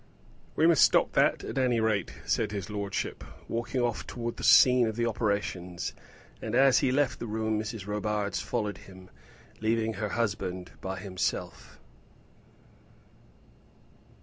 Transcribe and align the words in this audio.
"We 0.55 0.65
must 0.65 0.83
stop 0.83 1.11
that 1.11 1.43
at 1.43 1.59
any 1.59 1.79
rate," 1.79 2.11
said 2.25 2.51
his 2.51 2.71
lordship, 2.71 3.23
walking 3.47 3.81
off 3.81 4.07
towards 4.07 4.37
the 4.37 4.43
scene 4.43 4.87
of 4.87 4.95
the 4.95 5.05
operations; 5.05 5.93
and 6.41 6.55
as 6.55 6.79
he 6.79 6.91
left 6.91 7.19
the 7.19 7.27
room 7.27 7.59
Mrs. 7.59 7.85
Robarts 7.85 8.41
followed 8.41 8.79
him, 8.79 9.11
leaving 9.59 9.93
her 9.93 10.09
husband 10.09 10.71
by 10.81 10.97
himself. 10.97 11.77